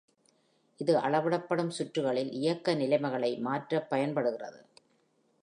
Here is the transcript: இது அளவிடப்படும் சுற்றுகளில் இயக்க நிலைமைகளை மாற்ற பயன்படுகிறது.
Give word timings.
இது 0.79 0.93
அளவிடப்படும் 0.97 1.69
சுற்றுகளில் 1.69 2.31
இயக்க 2.31 2.73
நிலைமைகளை 2.73 3.37
மாற்ற 3.39 3.81
பயன்படுகிறது. 3.85 4.61